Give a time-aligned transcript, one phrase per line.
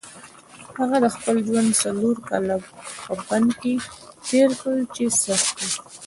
[0.77, 2.55] هغه د خپل ژوند څلور کاله
[3.05, 3.73] په بند کې
[4.27, 5.69] تېر کړل چې سخت وو.